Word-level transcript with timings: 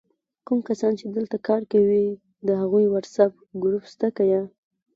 کوم 0.45 0.59
کسان 0.69 0.91
چې 0.99 1.05
دلته 1.17 1.37
کار 1.47 1.61
کوي 1.71 2.05
د 2.47 2.49
هغوي 2.61 2.87
وټس 2.89 3.15
آپ 3.25 3.33
ګروپ 3.63 3.83
سته 3.93 4.07
که 4.15 4.23
یا؟! 4.31 4.41